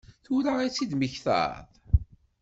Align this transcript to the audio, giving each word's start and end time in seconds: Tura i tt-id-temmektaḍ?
Tura 0.25 0.53
i 0.61 0.69
tt-id-temmektaḍ? 0.69 1.55